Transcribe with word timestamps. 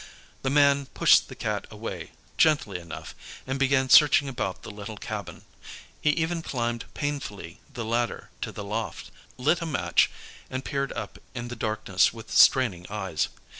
The 0.41 0.49
man 0.49 0.87
pushed 0.87 1.27
the 1.29 1.35
Cat 1.35 1.67
away, 1.69 2.09
gently 2.35 2.79
enough, 2.79 3.13
and 3.45 3.59
began 3.59 3.87
searching 3.87 4.27
about 4.27 4.63
the 4.63 4.71
little 4.71 4.97
cabin. 4.97 5.43
He 6.01 6.09
even 6.09 6.41
climbed 6.41 6.91
painfully 6.95 7.59
the 7.71 7.85
ladder 7.85 8.31
to 8.41 8.51
the 8.51 8.63
loft, 8.63 9.11
lit 9.37 9.61
a 9.61 9.67
match, 9.67 10.09
and 10.49 10.65
peered 10.65 10.91
up 10.93 11.19
in 11.35 11.49
the 11.49 11.55
darkness 11.55 12.11
with 12.11 12.33
straining 12.33 12.87
eyes. 12.89 13.27